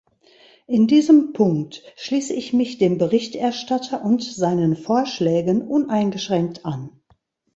In 0.65 0.87
diesem 0.87 1.31
Punkt 1.31 1.83
schließe 1.95 2.33
ich 2.33 2.53
mich 2.53 2.79
dem 2.79 2.97
Berichterstatter 2.97 4.03
und 4.03 4.23
seinen 4.23 4.75
Vorschlägen 4.75 5.61
uneingeschränkt 5.61 6.65
an. 6.65 6.89